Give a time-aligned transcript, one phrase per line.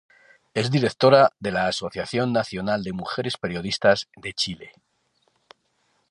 [0.55, 4.73] Es directora de la Asociación Nacional de Mujeres Periodistas de Chile.